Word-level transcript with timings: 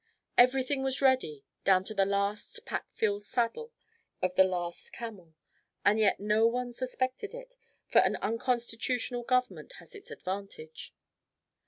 Everything 0.35 0.81
was 0.81 0.99
ready, 0.99 1.45
down 1.63 1.83
to 1.83 1.93
the 1.93 2.05
last 2.05 2.65
pack 2.65 2.87
saddle 3.19 3.71
of 4.19 4.33
the 4.33 4.43
last 4.43 4.91
camel, 4.91 5.35
and 5.85 5.99
yet 5.99 6.19
no 6.19 6.47
one 6.47 6.73
suspected 6.73 7.35
it, 7.35 7.53
for 7.85 7.99
an 7.99 8.15
unconstitutional 8.15 9.21
Government 9.21 9.73
has 9.73 9.93
its 9.93 10.09
advantage. 10.09 10.95